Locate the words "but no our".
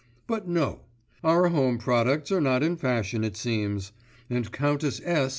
0.25-1.49